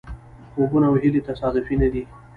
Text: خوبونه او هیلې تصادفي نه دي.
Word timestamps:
خوبونه 0.53 0.85
او 0.89 0.95
هیلې 1.03 1.21
تصادفي 1.29 1.75
نه 1.81 1.87
دي. 1.93 2.03